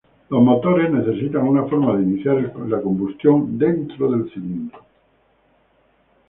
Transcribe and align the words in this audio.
Los 0.31 0.41
motores 0.41 0.89
necesitan 0.91 1.43
una 1.47 1.65
forma 1.67 1.95
de 1.95 2.01
iniciar 2.01 2.37
la 2.67 2.81
combustión 2.81 3.59
dentro 3.59 4.09
del 4.09 4.33
cilindro. 4.33 4.79